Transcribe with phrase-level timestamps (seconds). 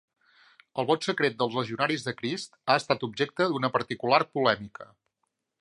[0.83, 4.93] El vot de secret dels Legionaris de Crist ha estat objecte d'una particular polèmica.